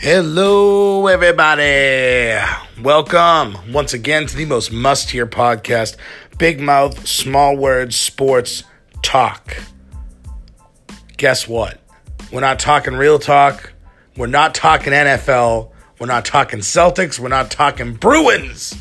[0.00, 2.40] Hello, everybody.
[2.80, 5.96] Welcome once again to the most must hear podcast
[6.38, 8.62] Big Mouth, Small Words, Sports
[9.02, 9.56] Talk.
[11.16, 11.80] Guess what?
[12.30, 13.72] We're not talking real talk.
[14.16, 15.72] We're not talking NFL.
[15.98, 17.18] We're not talking Celtics.
[17.18, 18.80] We're not talking Bruins.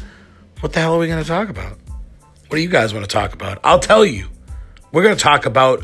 [0.59, 1.79] What the hell are we going to talk about?
[2.47, 3.57] What do you guys want to talk about?
[3.63, 4.29] I'll tell you.
[4.91, 5.83] We're going to talk about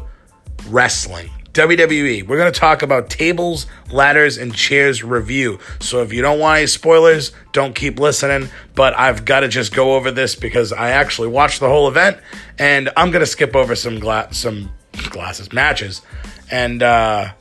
[0.67, 1.31] wrestling.
[1.53, 2.27] WWE.
[2.27, 5.59] We're going to talk about tables, ladders, and chairs review.
[5.79, 8.49] So if you don't want any spoilers, don't keep listening.
[8.73, 12.17] But I've got to just go over this because I actually watched the whole event,
[12.57, 14.71] and I'm going to skip over some gla- some
[15.09, 16.01] glasses matches,
[16.49, 17.31] and uh,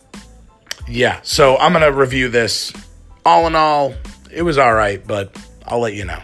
[0.87, 1.21] yeah.
[1.23, 2.73] So I'm going to review this.
[3.25, 3.95] All in all,
[4.31, 5.35] it was all right, but
[5.65, 6.21] I'll let you know.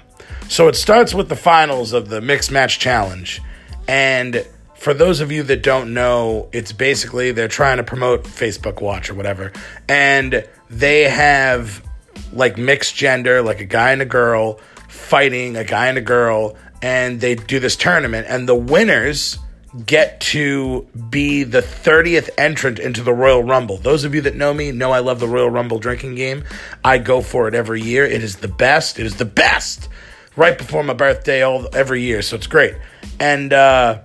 [0.48, 3.40] So it starts with the finals of the mixed match challenge,
[3.86, 4.46] and
[4.78, 9.10] for those of you that don't know, it's basically they're trying to promote Facebook Watch
[9.10, 9.52] or whatever,
[9.88, 11.84] and they have
[12.32, 16.56] like mixed gender, like a guy and a girl fighting a guy and a girl,
[16.80, 19.38] and they do this tournament, and the winners
[19.84, 23.76] get to be the 30th entrant into the Royal Rumble.
[23.76, 26.44] Those of you that know me know I love the Royal Rumble drinking game.
[26.84, 28.04] I go for it every year.
[28.06, 28.98] It is the best.
[28.98, 29.88] It is the best.
[30.36, 32.76] Right before my birthday all every year, so it's great.
[33.18, 34.02] And uh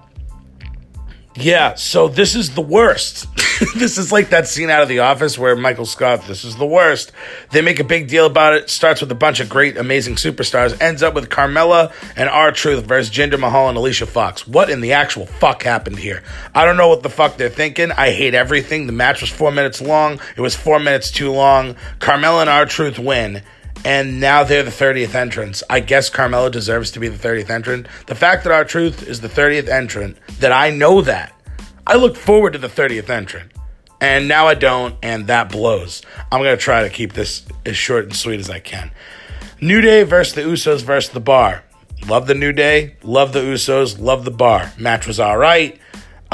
[1.36, 3.28] yeah, so this is the worst.
[3.76, 6.66] this is like that scene out of The Office where Michael Scott, this is the
[6.66, 7.12] worst.
[7.52, 8.70] They make a big deal about it.
[8.70, 10.80] Starts with a bunch of great, amazing superstars.
[10.82, 14.48] Ends up with Carmella and R Truth versus Jinder Mahal and Alicia Fox.
[14.48, 16.24] What in the actual fuck happened here?
[16.54, 17.92] I don't know what the fuck they're thinking.
[17.92, 18.88] I hate everything.
[18.88, 20.20] The match was four minutes long.
[20.36, 21.76] It was four minutes too long.
[22.00, 23.42] Carmella and R Truth win
[23.86, 25.64] and now they're the 30th entrants.
[25.70, 27.88] I guess Carmella deserves to be the 30th entrant.
[28.08, 31.34] The fact that R Truth is the 30th entrant, that I know that,
[31.86, 33.52] I look forward to the 30th entrant.
[34.00, 36.02] And now I don't, and that blows.
[36.32, 38.92] I'm going to try to keep this as short and sweet as I can.
[39.62, 41.64] New Day versus the Usos versus the Bar.
[42.08, 44.74] Love the New Day, love the Usos, love the Bar.
[44.78, 45.80] Match was all right.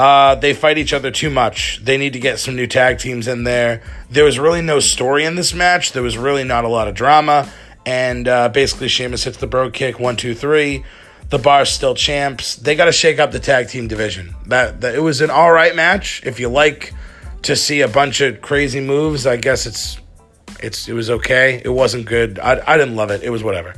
[0.00, 1.78] Uh, they fight each other too much.
[1.84, 3.82] They need to get some new tag teams in there.
[4.08, 5.92] There was really no story in this match.
[5.92, 7.52] There was really not a lot of drama.
[7.84, 10.86] And uh, basically, Sheamus hits the Brogue Kick one, two, three.
[11.28, 12.56] The bar's still champs.
[12.56, 14.34] They got to shake up the tag team division.
[14.46, 16.22] That, that it was an all right match.
[16.24, 16.94] If you like
[17.42, 19.98] to see a bunch of crazy moves, I guess it's
[20.62, 21.60] it's it was okay.
[21.62, 22.38] It wasn't good.
[22.38, 23.22] I, I didn't love it.
[23.22, 23.74] It was whatever.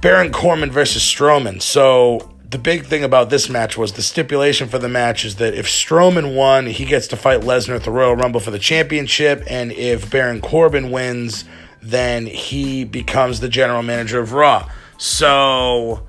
[0.00, 1.60] Baron Corbin versus Strowman.
[1.60, 5.54] So the big thing about this match was the stipulation for the match is that
[5.54, 9.44] if Strowman won, he gets to fight Lesnar at the Royal Rumble for the championship,
[9.46, 11.44] and if Baron Corbin wins,
[11.80, 14.68] then he becomes the general manager of Raw.
[14.98, 16.08] So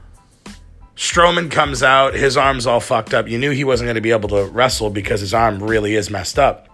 [0.95, 3.27] Strowman comes out, his arm's all fucked up.
[3.27, 6.09] You knew he wasn't going to be able to wrestle because his arm really is
[6.09, 6.67] messed up.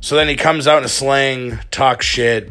[0.00, 2.50] So then he comes out in a sling, talks shit,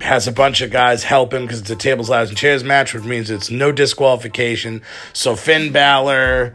[0.00, 2.94] has a bunch of guys help him because it's a tables, ladders, and chairs match,
[2.94, 4.82] which means it's no disqualification.
[5.12, 6.54] So Finn Balor,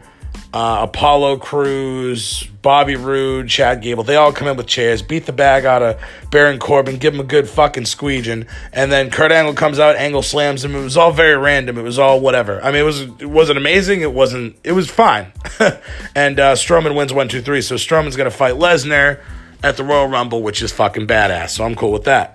[0.52, 5.32] uh, Apollo Crews, Bobby Roode, Chad Gable, they all come in with chairs, beat the
[5.32, 6.00] bag out of
[6.30, 10.22] Baron Corbin, give him a good fucking squeeging, and then Kurt Angle comes out, Angle
[10.22, 10.74] slams him.
[10.74, 11.76] It was all very random.
[11.76, 12.62] It was all whatever.
[12.62, 14.00] I mean, it was it wasn't amazing.
[14.00, 14.56] It wasn't.
[14.64, 15.32] It was fine.
[16.14, 17.60] and uh, Strowman wins one, two, three.
[17.60, 19.20] So Strowman's gonna fight Lesnar
[19.62, 21.50] at the Royal Rumble, which is fucking badass.
[21.50, 22.33] So I'm cool with that.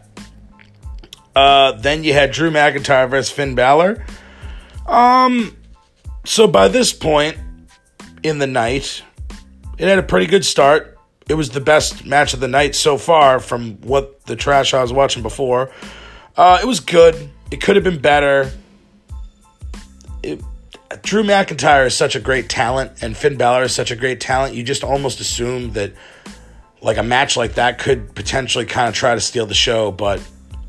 [1.40, 4.06] Uh, then you had Drew McIntyre versus Finn Balor.
[4.86, 5.56] Um,
[6.26, 7.38] so by this point
[8.24, 9.02] in the night,
[9.78, 10.98] it had a pretty good start.
[11.30, 14.82] It was the best match of the night so far from what the trash I
[14.82, 15.72] was watching before.
[16.36, 17.16] Uh, it was good.
[17.52, 18.52] It could have been better.
[20.22, 20.44] It,
[21.04, 24.56] Drew McIntyre is such a great talent, and Finn Balor is such a great talent.
[24.56, 25.94] You just almost assume that,
[26.82, 30.22] like a match like that, could potentially kind of try to steal the show, but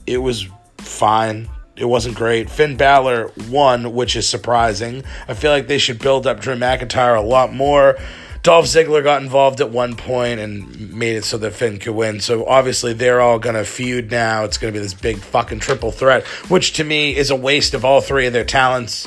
[0.06, 0.46] it was
[0.80, 1.48] fine.
[1.76, 2.50] It wasn't great.
[2.50, 5.02] Finn Balor won, which is surprising.
[5.28, 7.96] I feel like they should build up Drew McIntyre a lot more.
[8.42, 12.20] Dolph Ziggler got involved at one point and made it so that Finn could win.
[12.20, 14.44] So obviously they're all to feud now.
[14.44, 17.84] It's to be this big fucking triple threat, which to me is a waste of
[17.84, 19.06] all three of their talents.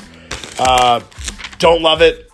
[0.58, 1.00] Uh,
[1.58, 2.30] don't love it.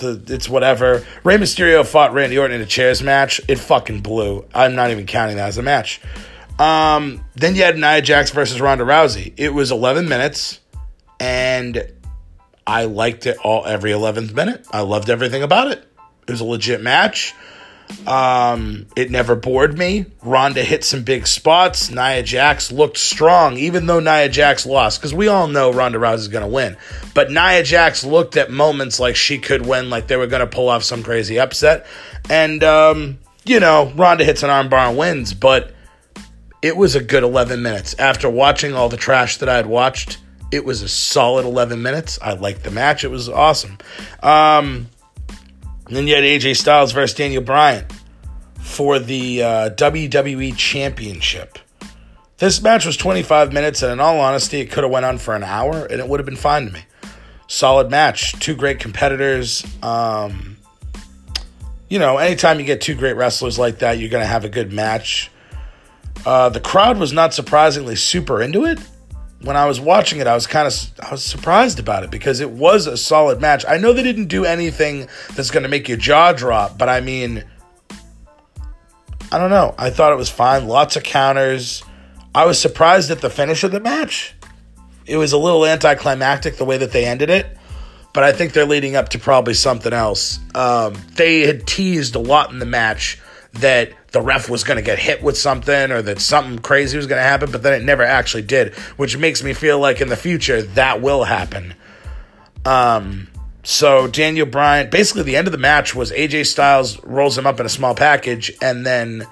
[0.00, 1.04] It's whatever.
[1.24, 3.40] Rey Mysterio fought Randy Orton in a chairs match.
[3.48, 4.44] It fucking blew.
[4.54, 6.00] I'm not even counting that as a match.
[6.58, 9.32] Um, then you had Nia Jax versus Ronda Rousey.
[9.36, 10.60] It was 11 minutes,
[11.20, 11.92] and
[12.66, 14.66] I liked it all every 11th minute.
[14.70, 15.84] I loved everything about it.
[16.26, 17.34] It was a legit match.
[18.06, 20.06] Um, it never bored me.
[20.22, 21.90] Ronda hit some big spots.
[21.90, 26.16] Nia Jax looked strong, even though Nia Jax lost, because we all know Ronda Rousey
[26.16, 26.76] is going to win.
[27.14, 30.46] But Nia Jax looked at moments like she could win, like they were going to
[30.46, 31.86] pull off some crazy upset.
[32.28, 35.72] And, um, you know, Ronda hits an armbar and wins, but
[36.62, 37.94] it was a good 11 minutes.
[37.98, 40.18] After watching all the trash that I had watched,
[40.50, 42.18] it was a solid 11 minutes.
[42.20, 43.04] I liked the match.
[43.04, 43.78] It was awesome.
[44.22, 44.88] Um,
[45.86, 47.86] then you had AJ Styles versus Daniel Bryan
[48.60, 51.58] for the uh, WWE Championship.
[52.38, 55.34] This match was 25 minutes, and in all honesty, it could have went on for
[55.34, 56.80] an hour, and it would have been fine to me.
[57.48, 58.38] Solid match.
[58.38, 59.66] Two great competitors.
[59.82, 60.58] Um,
[61.88, 64.48] you know, anytime you get two great wrestlers like that, you're going to have a
[64.48, 65.30] good match.
[66.26, 68.78] Uh, the crowd was not surprisingly super into it.
[69.40, 72.40] When I was watching it, I was kind of I was surprised about it because
[72.40, 73.64] it was a solid match.
[73.68, 77.00] I know they didn't do anything that's going to make your jaw drop, but I
[77.00, 77.44] mean,
[79.30, 79.74] I don't know.
[79.78, 80.66] I thought it was fine.
[80.66, 81.84] Lots of counters.
[82.34, 84.34] I was surprised at the finish of the match.
[85.06, 87.46] It was a little anticlimactic the way that they ended it,
[88.12, 90.38] but I think they're leading up to probably something else.
[90.54, 93.18] Um, they had teased a lot in the match
[93.54, 97.06] that the ref was going to get hit with something or that something crazy was
[97.06, 100.08] going to happen, but then it never actually did, which makes me feel like in
[100.08, 101.74] the future that will happen.
[102.64, 103.28] Um,
[103.62, 107.60] so Daniel Bryan, basically the end of the match was AJ Styles rolls him up
[107.60, 109.26] in a small package, and then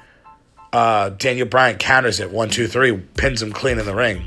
[0.73, 4.27] uh, Daniel Bryan counters it one, two, three, pins him clean in the ring.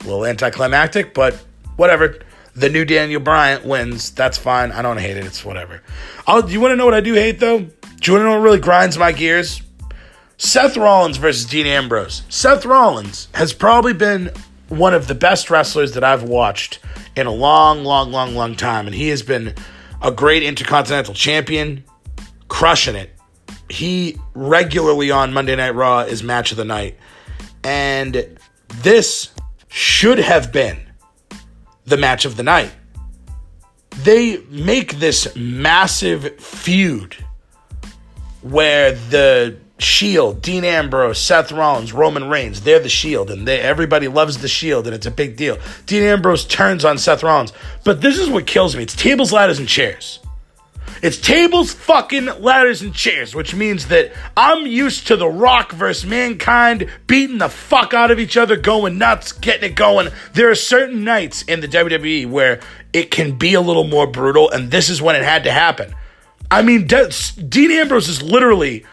[0.00, 1.44] A little anticlimactic, but
[1.76, 2.20] whatever.
[2.54, 4.12] The new Daniel Bryan wins.
[4.12, 4.72] That's fine.
[4.72, 5.26] I don't hate it.
[5.26, 5.82] It's whatever.
[6.26, 7.66] Do you want to know what I do hate though?
[8.06, 9.62] Do you know what really grinds my gears?
[10.36, 12.22] Seth Rollins versus Dean Ambrose.
[12.28, 14.30] Seth Rollins has probably been
[14.68, 16.78] one of the best wrestlers that I've watched
[17.16, 18.86] in a long, long, long, long time.
[18.86, 19.56] And he has been
[20.00, 21.82] a great intercontinental champion,
[22.46, 23.10] crushing it
[23.68, 26.96] he regularly on Monday Night Raw is match of the night.
[27.64, 28.38] And
[28.82, 29.32] this
[29.66, 30.78] should have been
[31.86, 32.70] the match of the night.
[34.04, 37.16] They make this massive feud
[38.42, 44.08] where the Shield, Dean Ambrose, Seth Rollins, Roman Reigns, they're the Shield, and they, everybody
[44.08, 45.58] loves the Shield, and it's a big deal.
[45.84, 47.52] Dean Ambrose turns on Seth Rollins.
[47.84, 50.20] But this is what kills me it's tables, ladders, and chairs.
[51.02, 56.08] It's tables, fucking ladders, and chairs, which means that I'm used to The Rock versus
[56.08, 60.08] Mankind beating the fuck out of each other, going nuts, getting it going.
[60.32, 62.60] There are certain nights in the WWE where
[62.94, 65.94] it can be a little more brutal, and this is when it had to happen.
[66.50, 67.10] I mean, De-
[67.48, 68.84] Dean Ambrose is literally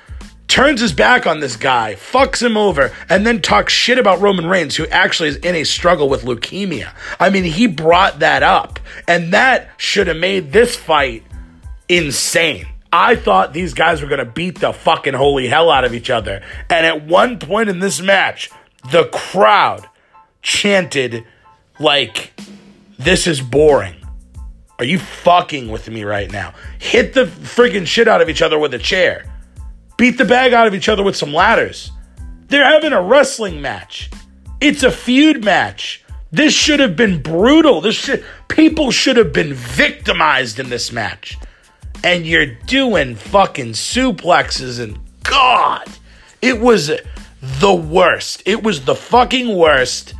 [0.48, 4.46] turns his back on this guy, fucks him over, and then talks shit about Roman
[4.46, 6.94] Reigns, who actually is in a struggle with leukemia.
[7.20, 11.24] I mean, he brought that up, and that should have made this fight
[11.90, 12.68] insane.
[12.92, 16.12] I thought these guys were going to beat the fucking holy hell out of each
[16.12, 16.44] other.
[16.70, 18.52] And at one point in this match,
[18.92, 19.90] the crowd
[20.44, 21.26] chanted,
[21.80, 22.40] like,
[23.00, 23.96] this is boring.
[24.80, 26.54] Are you fucking with me right now?
[26.80, 29.25] Hit the friggin' shit out of each other with a chair.
[29.98, 31.92] Beat the bag out of each other with some ladders.
[32.48, 34.10] They're having a wrestling match.
[34.60, 36.04] It's a feud match.
[36.31, 37.81] This should have been brutal.
[37.81, 41.38] This should, people should have been victimized in this match
[42.04, 45.88] and you're doing fucking suplexes and God,
[46.42, 46.92] it was
[47.42, 48.44] the worst.
[48.46, 50.14] It was the fucking worst.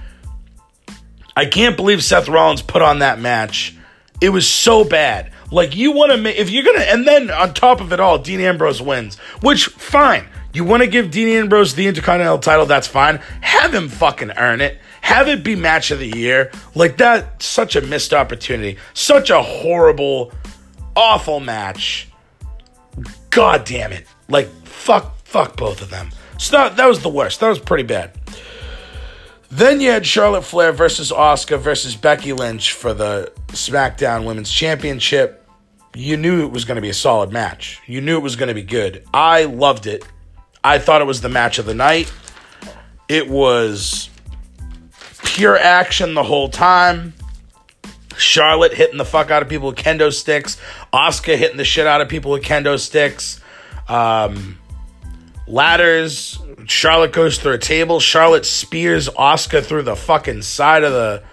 [1.36, 3.76] I can't believe Seth Rollins put on that match.
[4.22, 5.32] It was so bad.
[5.52, 8.18] Like you want to make if you're gonna, and then on top of it all,
[8.18, 10.28] Dean Ambrose wins, which fine.
[10.54, 12.68] You want to give Dean Ambrose the Intercontinental title?
[12.68, 13.18] That's fine.
[13.42, 14.78] Have him fucking earn it.
[15.02, 16.52] Have it be match of the year.
[16.76, 18.78] Like that, such a missed opportunity.
[18.94, 20.32] Such a horrible
[20.96, 22.08] awful match.
[23.32, 24.06] God damn it.
[24.30, 26.12] Like, fuck, fuck both of them.
[26.38, 27.40] So that, that was the worst.
[27.40, 28.12] That was pretty bad.
[29.54, 35.48] Then you had Charlotte Flair versus Asuka versus Becky Lynch for the SmackDown Women's Championship.
[35.94, 37.80] You knew it was going to be a solid match.
[37.86, 39.06] You knew it was going to be good.
[39.14, 40.08] I loved it.
[40.64, 42.12] I thought it was the match of the night.
[43.08, 44.10] It was
[45.24, 47.14] pure action the whole time.
[48.18, 50.60] Charlotte hitting the fuck out of people with kendo sticks.
[50.92, 53.40] Asuka hitting the shit out of people with kendo sticks.
[53.88, 54.58] Um,
[55.48, 56.40] ladders.
[56.66, 58.00] Charlotte goes through a table.
[58.00, 61.24] Charlotte spears Asuka through the fucking side of the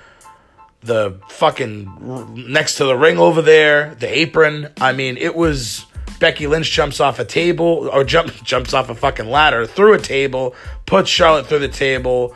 [0.83, 4.69] the fucking next to the ring over there, the apron.
[4.81, 5.85] I mean, it was
[6.19, 9.99] Becky Lynch jumps off a table or jump jumps off a fucking ladder through a
[9.99, 10.55] table,
[10.87, 12.35] puts Charlotte through the table.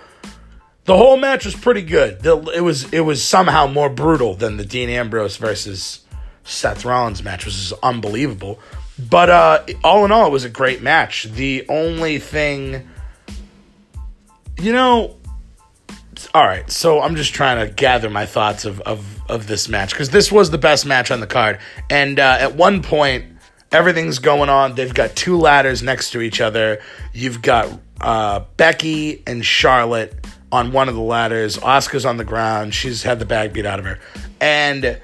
[0.85, 2.25] The whole match was pretty good.
[2.25, 6.01] It was it was somehow more brutal than the Dean Ambrose versus
[6.45, 8.59] Seth Rollins match, which is unbelievable.
[8.99, 11.25] But uh, all in all, it was a great match.
[11.25, 12.89] The only thing,
[14.59, 15.17] you know,
[16.33, 16.71] all right.
[16.71, 20.31] So I'm just trying to gather my thoughts of of of this match because this
[20.31, 21.59] was the best match on the card.
[21.91, 23.27] And uh, at one point,
[23.73, 24.75] everything's going on.
[24.75, 26.81] They've got two ladders next to each other.
[27.13, 27.69] You've got
[28.01, 31.57] uh, Becky and Charlotte on one of the ladders.
[31.59, 32.75] Asuka's on the ground.
[32.75, 33.99] She's had the bag beat out of her.
[34.41, 35.01] And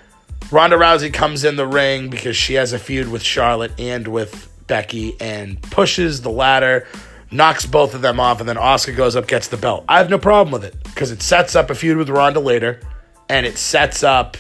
[0.50, 4.49] Ronda Rousey comes in the ring because she has a feud with Charlotte and with
[4.66, 6.88] Becky and pushes the ladder,
[7.30, 9.85] knocks both of them off, and then Asuka goes up, gets the belt.
[9.88, 12.80] I have no problem with it because it sets up a feud with Ronda later,
[13.28, 14.37] and it sets up.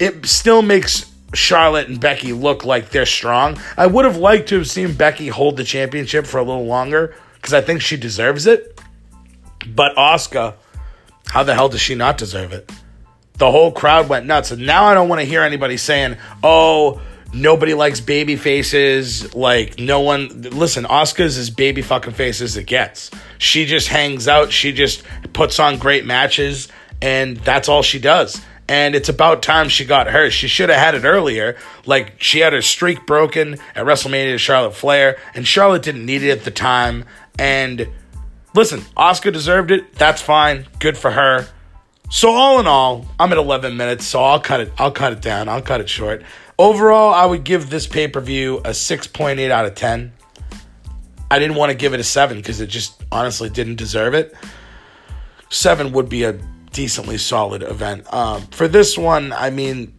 [0.00, 3.58] It still makes Charlotte and Becky look like they're strong.
[3.76, 7.14] I would have liked to have seen Becky hold the championship for a little longer
[7.34, 8.80] because I think she deserves it.
[9.68, 10.54] But Asuka,
[11.26, 12.70] how the hell does she not deserve it?
[13.38, 17.00] The whole crowd went nuts, and now I don't want to hear anybody saying, "Oh."
[17.32, 19.34] Nobody likes baby faces.
[19.34, 20.42] Like no one.
[20.42, 23.10] Listen, Asuka's as baby fucking face as it gets.
[23.36, 24.50] She just hangs out.
[24.50, 25.02] She just
[25.34, 26.68] puts on great matches,
[27.02, 28.40] and that's all she does.
[28.66, 30.32] And it's about time she got hers.
[30.32, 31.56] She should have had it earlier.
[31.84, 36.22] Like she had her streak broken at WrestleMania to Charlotte Flair, and Charlotte didn't need
[36.22, 37.04] it at the time.
[37.38, 37.88] And
[38.54, 39.94] listen, Asuka deserved it.
[39.94, 40.66] That's fine.
[40.78, 41.46] Good for her.
[42.10, 44.72] So all in all, I'm at 11 minutes, so I'll cut it.
[44.78, 45.48] I'll cut it down.
[45.48, 46.22] I'll cut it short.
[46.58, 50.12] Overall, I would give this pay per view a 6.8 out of 10.
[51.30, 54.34] I didn't want to give it a 7 because it just honestly didn't deserve it.
[55.50, 56.32] 7 would be a
[56.72, 58.12] decently solid event.
[58.12, 59.98] Um, for this one, I mean,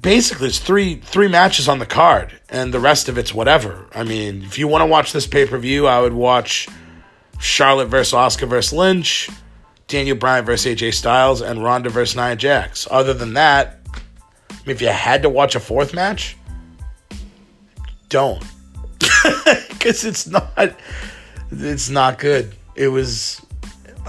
[0.00, 3.86] basically it's three three matches on the card, and the rest of it's whatever.
[3.94, 6.68] I mean, if you want to watch this pay per view, I would watch
[7.38, 9.28] Charlotte versus Asuka versus Lynch,
[9.88, 12.86] Daniel Bryan versus AJ Styles, and Ronda versus Nia Jax.
[12.90, 13.80] Other than that,
[14.66, 16.36] if you had to watch a fourth match,
[18.08, 18.44] don't.
[19.68, 20.76] Because it's not
[21.52, 22.52] it's not good.
[22.74, 23.40] It was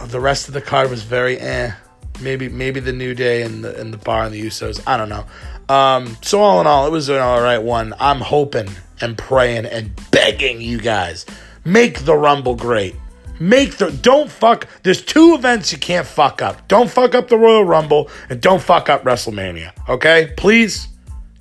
[0.07, 1.71] the rest of the card was very eh.
[2.19, 4.81] Maybe maybe the New Day and the and the bar and the Usos.
[4.87, 5.25] I don't know.
[5.73, 7.93] Um, so all in all, it was an all right one.
[7.99, 8.69] I'm hoping
[8.99, 11.25] and praying and begging you guys
[11.63, 12.95] make the Rumble great.
[13.39, 14.67] Make the don't fuck.
[14.83, 16.67] There's two events you can't fuck up.
[16.67, 19.71] Don't fuck up the Royal Rumble and don't fuck up WrestleMania.
[19.87, 20.87] Okay, please.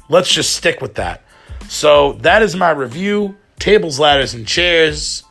[0.09, 1.23] Let's just stick with that.
[1.69, 3.37] So that is my review.
[3.59, 5.25] Tables, ladders, and chairs.